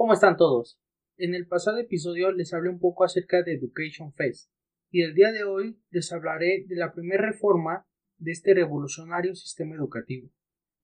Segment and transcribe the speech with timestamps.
[0.00, 0.80] ¿Cómo están todos?
[1.18, 4.50] En el pasado episodio les hablé un poco acerca de Education Fest
[4.90, 9.74] y el día de hoy les hablaré de la primera reforma de este revolucionario sistema
[9.74, 10.30] educativo.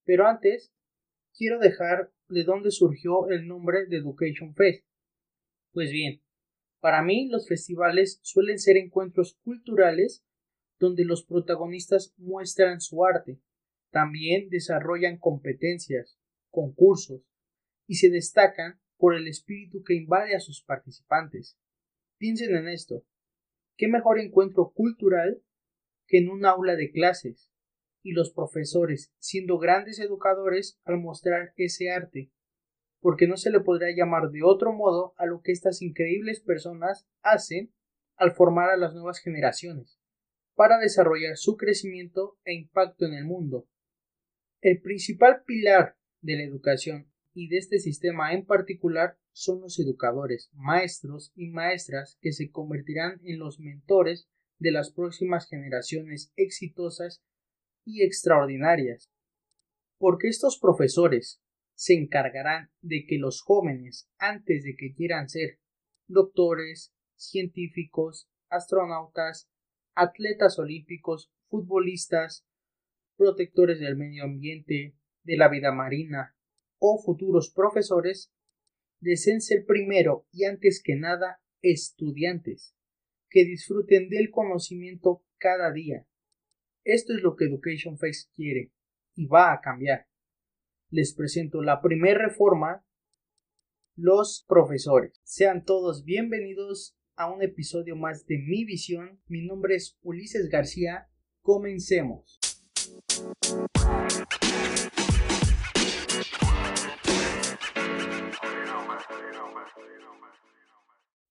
[0.04, 0.70] Pero antes,
[1.34, 4.84] quiero dejar de dónde surgió el nombre de Education Fest.
[5.72, 6.20] Pues bien,
[6.80, 10.26] para mí los festivales suelen ser encuentros culturales
[10.78, 13.40] donde los protagonistas muestran su arte,
[13.90, 16.18] también desarrollan competencias,
[16.50, 17.22] concursos
[17.86, 21.58] y se destacan por el espíritu que invade a sus participantes.
[22.18, 23.04] Piensen en esto.
[23.76, 25.42] ¿Qué mejor encuentro cultural
[26.06, 27.50] que en un aula de clases?
[28.02, 32.30] Y los profesores, siendo grandes educadores al mostrar ese arte,
[33.00, 37.06] porque no se le podría llamar de otro modo a lo que estas increíbles personas
[37.22, 37.72] hacen
[38.16, 40.00] al formar a las nuevas generaciones,
[40.54, 43.68] para desarrollar su crecimiento e impacto en el mundo.
[44.62, 50.48] El principal pilar de la educación y de este sistema en particular son los educadores,
[50.54, 54.26] maestros y maestras que se convertirán en los mentores
[54.58, 57.22] de las próximas generaciones exitosas
[57.84, 59.12] y extraordinarias.
[59.98, 61.42] Porque estos profesores
[61.74, 65.58] se encargarán de que los jóvenes, antes de que quieran ser
[66.06, 69.50] doctores, científicos, astronautas,
[69.94, 72.46] atletas olímpicos, futbolistas,
[73.18, 76.35] protectores del medio ambiente, de la vida marina,
[76.78, 78.32] o futuros profesores
[79.00, 82.74] deseen ser primero y antes que nada estudiantes
[83.28, 86.06] que disfruten del conocimiento cada día.
[86.84, 88.72] Esto es lo que Education Face quiere
[89.14, 90.06] y va a cambiar.
[90.90, 92.86] Les presento la primera reforma,
[93.96, 95.20] los profesores.
[95.24, 99.20] Sean todos bienvenidos a un episodio más de Mi Visión.
[99.26, 101.08] Mi nombre es Ulises García.
[101.42, 102.38] Comencemos.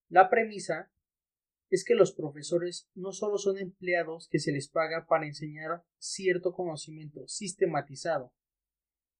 [0.08, 0.90] La premisa
[1.68, 6.52] es que los profesores no solo son empleados que se les paga para enseñar cierto
[6.52, 8.32] conocimiento sistematizado.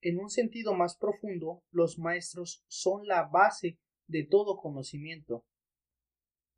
[0.01, 5.45] En un sentido más profundo, los maestros son la base de todo conocimiento.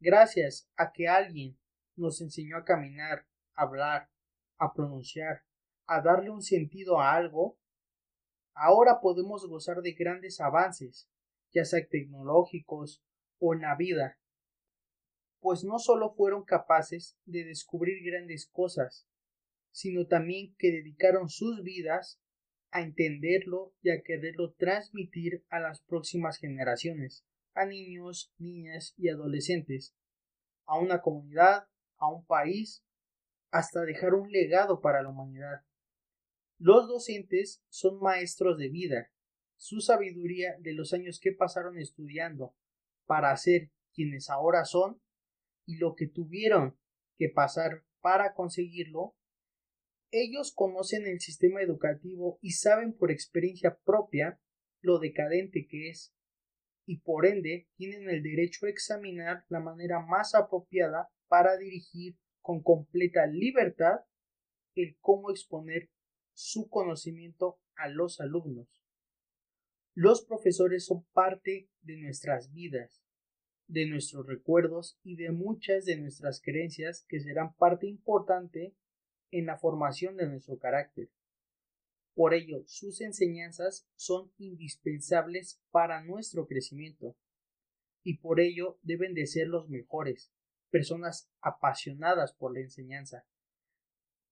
[0.00, 1.58] Gracias a que alguien
[1.96, 4.10] nos enseñó a caminar, a hablar,
[4.58, 5.44] a pronunciar,
[5.86, 7.58] a darle un sentido a algo,
[8.54, 11.08] ahora podemos gozar de grandes avances,
[11.52, 13.02] ya sea tecnológicos
[13.38, 14.17] o en la vida,
[15.40, 19.06] pues no solo fueron capaces de descubrir grandes cosas,
[19.70, 22.20] sino también que dedicaron sus vidas
[22.70, 29.94] a entenderlo y a quererlo transmitir a las próximas generaciones, a niños, niñas y adolescentes,
[30.66, 32.84] a una comunidad, a un país,
[33.50, 35.62] hasta dejar un legado para la humanidad.
[36.58, 39.10] Los docentes son maestros de vida,
[39.56, 42.54] su sabiduría de los años que pasaron estudiando
[43.06, 45.00] para ser quienes ahora son
[45.68, 46.78] y lo que tuvieron
[47.18, 49.14] que pasar para conseguirlo,
[50.10, 54.40] ellos conocen el sistema educativo y saben por experiencia propia
[54.80, 56.14] lo decadente que es,
[56.86, 62.62] y por ende tienen el derecho a examinar la manera más apropiada para dirigir con
[62.62, 64.06] completa libertad
[64.74, 65.90] el cómo exponer
[66.32, 68.80] su conocimiento a los alumnos.
[69.92, 73.02] Los profesores son parte de nuestras vidas
[73.68, 78.74] de nuestros recuerdos y de muchas de nuestras creencias que serán parte importante
[79.30, 81.10] en la formación de nuestro carácter.
[82.14, 87.14] Por ello, sus enseñanzas son indispensables para nuestro crecimiento
[88.02, 90.32] y por ello deben de ser los mejores,
[90.70, 93.26] personas apasionadas por la enseñanza,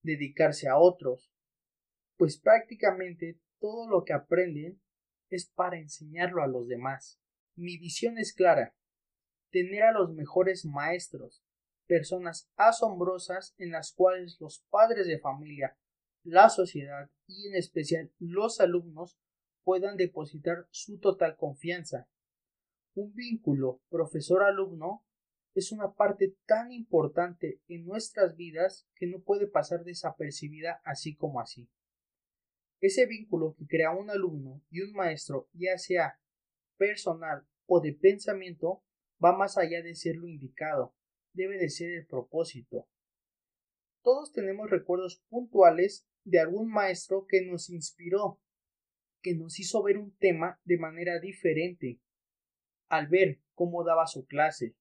[0.02, 1.30] dedicarse a otros,
[2.16, 4.80] pues prácticamente todo lo que aprenden
[5.28, 7.20] es para enseñarlo a los demás.
[7.54, 8.74] Mi visión es clara,
[9.56, 11.42] tener a los mejores maestros,
[11.86, 15.78] personas asombrosas en las cuales los padres de familia,
[16.24, 19.18] la sociedad y en especial los alumnos
[19.64, 22.06] puedan depositar su total confianza.
[22.94, 25.06] Un vínculo profesor-alumno
[25.54, 31.40] es una parte tan importante en nuestras vidas que no puede pasar desapercibida así como
[31.40, 31.70] así.
[32.78, 36.20] Ese vínculo que crea un alumno y un maestro, ya sea
[36.76, 38.82] personal o de pensamiento,
[39.22, 40.94] va más allá de ser lo indicado,
[41.32, 42.88] debe de ser el propósito.
[44.02, 48.40] Todos tenemos recuerdos puntuales de algún maestro que nos inspiró,
[49.22, 52.00] que nos hizo ver un tema de manera diferente,
[52.88, 54.76] al ver cómo daba su clase,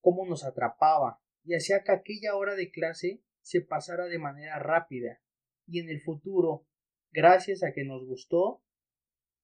[0.00, 5.20] cómo nos atrapaba, y hacía que aquella hora de clase se pasara de manera rápida,
[5.66, 6.66] y en el futuro,
[7.10, 8.62] gracias a que nos gustó,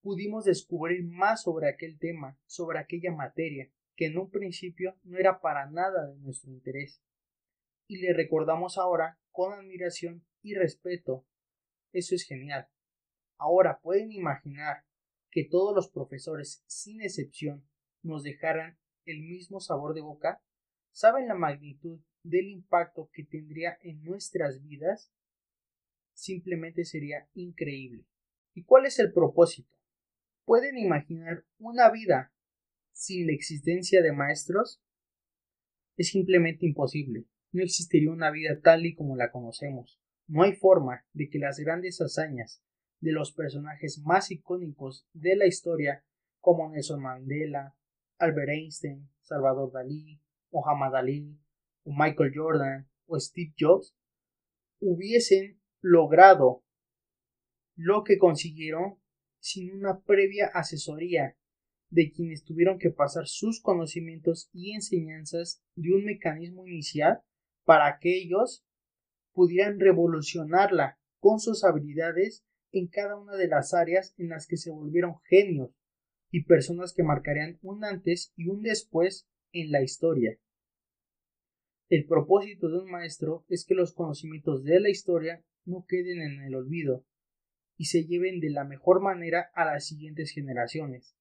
[0.03, 5.41] pudimos descubrir más sobre aquel tema, sobre aquella materia, que en un principio no era
[5.41, 7.03] para nada de nuestro interés.
[7.87, 11.27] Y le recordamos ahora con admiración y respeto.
[11.93, 12.69] Eso es genial.
[13.37, 14.85] Ahora pueden imaginar
[15.31, 17.67] que todos los profesores, sin excepción,
[18.03, 20.43] nos dejaran el mismo sabor de boca.
[20.93, 25.13] ¿Saben la magnitud del impacto que tendría en nuestras vidas?
[26.13, 28.07] Simplemente sería increíble.
[28.55, 29.77] ¿Y cuál es el propósito?
[30.45, 32.34] ¿Pueden imaginar una vida
[32.95, 34.81] sin la existencia de maestros?
[35.97, 37.27] Es simplemente imposible.
[37.53, 40.01] No existiría una vida tal y como la conocemos.
[40.27, 42.63] No hay forma de que las grandes hazañas
[43.01, 46.05] de los personajes más icónicos de la historia,
[46.41, 47.77] como Nelson Mandela,
[48.19, 50.21] Albert Einstein, Salvador Dalí,
[50.51, 51.39] Muhammad Ali,
[51.83, 53.95] o Michael Jordan, o Steve Jobs,
[54.81, 56.65] hubiesen logrado
[57.77, 58.99] lo que consiguieron
[59.41, 61.37] sin una previa asesoría
[61.95, 67.21] de quienes tuvieron que pasar sus conocimientos y enseñanzas de un mecanismo inicial
[67.65, 68.67] para que ellos
[69.33, 74.73] pudieran revolucionarla con sus habilidades en cada una de las áreas en las que se
[74.73, 75.71] volvieron genios
[76.33, 80.37] y personas que marcarían un antes y un después en la historia.
[81.89, 86.43] El propósito de un maestro es que los conocimientos de la historia no queden en
[86.43, 87.05] el olvido,
[87.77, 91.17] y se lleven de la mejor manera a las siguientes generaciones,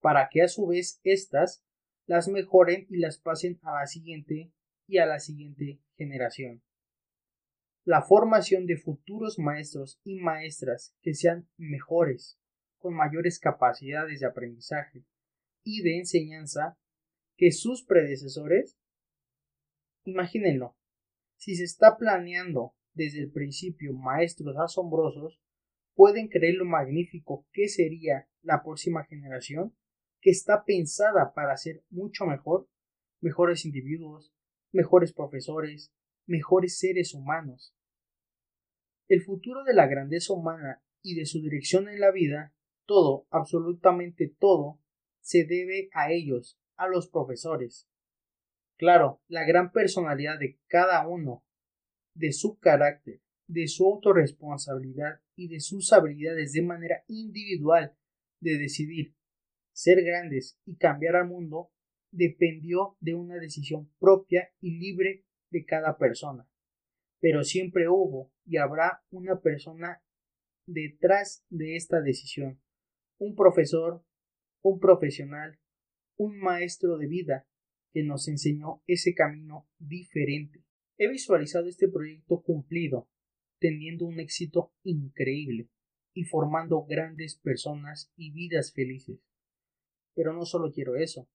[0.00, 1.64] para que a su vez éstas
[2.06, 4.52] las mejoren y las pasen a la siguiente
[4.86, 6.62] y a la siguiente generación.
[7.84, 12.38] La formación de futuros maestros y maestras que sean mejores,
[12.78, 15.04] con mayores capacidades de aprendizaje
[15.62, 16.78] y de enseñanza
[17.36, 18.78] que sus predecesores.
[20.04, 20.76] Imagínenlo,
[21.36, 25.40] si se está planeando desde el principio maestros asombrosos,
[25.94, 29.74] pueden creer lo magnífico que sería la próxima generación,
[30.20, 32.68] que está pensada para ser mucho mejor,
[33.20, 34.32] mejores individuos,
[34.72, 35.92] mejores profesores,
[36.26, 37.74] mejores seres humanos.
[39.08, 42.54] El futuro de la grandeza humana y de su dirección en la vida,
[42.84, 44.80] todo, absolutamente todo,
[45.20, 47.88] se debe a ellos, a los profesores.
[48.76, 51.44] Claro, la gran personalidad de cada uno,
[52.14, 57.96] de su carácter, de su autorresponsabilidad y de sus habilidades de manera individual
[58.40, 59.14] de decidir
[59.78, 61.70] ser grandes y cambiar al mundo
[62.10, 66.48] dependió de una decisión propia y libre de cada persona.
[67.20, 70.02] Pero siempre hubo y habrá una persona
[70.66, 72.60] detrás de esta decisión,
[73.18, 74.04] un profesor,
[74.62, 75.60] un profesional,
[76.16, 77.46] un maestro de vida
[77.92, 80.64] que nos enseñó ese camino diferente.
[80.96, 83.08] He visualizado este proyecto cumplido
[83.60, 85.68] teniendo un éxito increíble
[86.14, 89.27] y formando grandes personas y vidas felices.
[90.18, 91.28] Pero no solo quiero eso,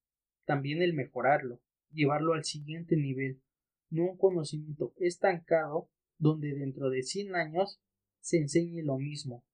[0.44, 1.62] también el mejorarlo,
[1.94, 3.42] llevarlo al siguiente nivel,
[3.90, 7.80] no un conocimiento estancado donde dentro de 100 años
[8.20, 9.46] se enseñe lo mismo,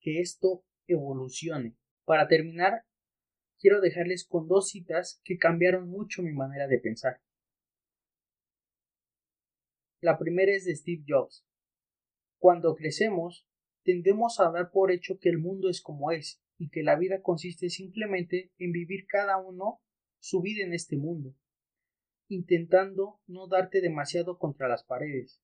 [0.00, 1.76] que esto evolucione.
[2.04, 2.84] Para terminar,
[3.60, 7.20] quiero dejarles con dos citas que cambiaron mucho mi manera de pensar.
[10.00, 11.46] La primera es de Steve Jobs,
[12.40, 13.46] cuando crecemos,
[13.84, 17.22] tendemos a dar por hecho que el mundo es como es y que la vida
[17.22, 19.80] consiste simplemente en vivir cada uno
[20.18, 21.34] su vida en este mundo,
[22.28, 25.42] intentando no darte demasiado contra las paredes,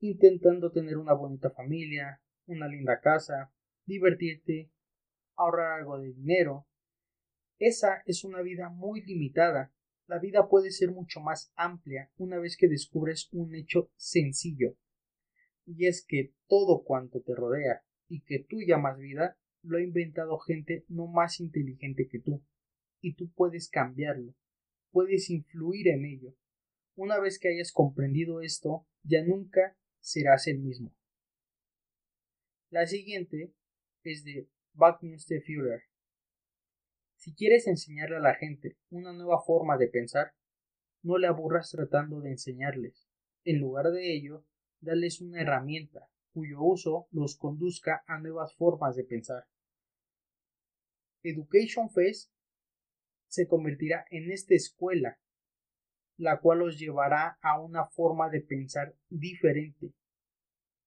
[0.00, 3.52] intentando tener una bonita familia, una linda casa,
[3.86, 4.70] divertirte,
[5.36, 6.66] ahorrar algo de dinero.
[7.58, 9.72] Esa es una vida muy limitada.
[10.06, 14.76] La vida puede ser mucho más amplia una vez que descubres un hecho sencillo
[15.66, 19.36] y es que todo cuanto te rodea y que tú llamas vida,
[19.66, 22.42] lo ha inventado gente no más inteligente que tú,
[23.00, 24.34] y tú puedes cambiarlo,
[24.90, 26.34] puedes influir en ello.
[26.94, 30.94] Una vez que hayas comprendido esto, ya nunca serás el mismo.
[32.70, 33.52] La siguiente
[34.02, 35.82] es de Buckminster Fuller.
[37.16, 40.32] Si quieres enseñarle a la gente una nueva forma de pensar,
[41.02, 43.06] no le aburras tratando de enseñarles.
[43.44, 44.44] En lugar de ello,
[44.80, 49.46] darles una herramienta cuyo uso los conduzca a nuevas formas de pensar.
[51.28, 52.32] Education Fest
[53.28, 55.18] se convertirá en esta escuela,
[56.16, 59.92] la cual los llevará a una forma de pensar diferente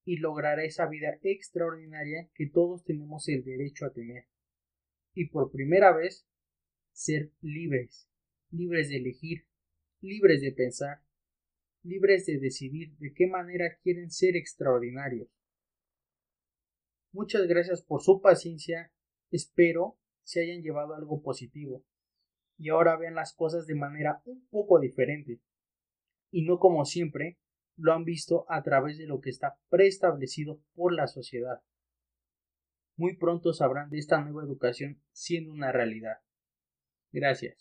[0.05, 4.25] y logrará esa vida extraordinaria que todos tenemos el derecho a tener.
[5.13, 6.27] Y por primera vez,
[6.91, 8.09] ser libres,
[8.49, 9.45] libres de elegir,
[10.01, 11.03] libres de pensar,
[11.83, 15.29] libres de decidir de qué manera quieren ser extraordinarios.
[17.11, 18.91] Muchas gracias por su paciencia
[19.31, 21.83] Espero se hayan llevado algo positivo
[22.57, 25.39] y ahora vean las cosas de manera un poco diferente
[26.31, 27.37] y no como siempre
[27.77, 31.61] lo han visto a través de lo que está preestablecido por la sociedad.
[32.97, 36.17] Muy pronto sabrán de esta nueva educación siendo una realidad.
[37.11, 37.57] Gracias.